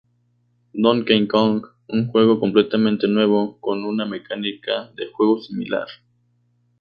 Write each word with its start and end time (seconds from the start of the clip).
Donkey 0.83 1.27
Kong, 1.27 1.61
un 1.89 2.07
juego 2.07 2.39
completamente 2.39 3.07
nuevo 3.07 3.59
con 3.59 3.85
una 3.85 4.03
mecánica 4.03 4.87
de 4.95 5.05
juego 5.11 5.39
similar. 5.39 5.85